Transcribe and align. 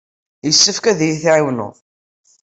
Yessefk 0.47 0.85
ad 0.91 0.99
iyi-tɛawneḍ. 1.01 1.75